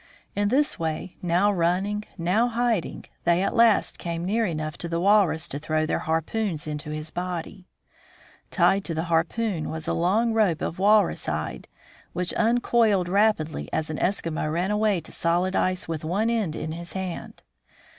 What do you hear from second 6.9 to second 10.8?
body. Tied to the harpoon was a long 45 46 THE FROZEN NORTH rope of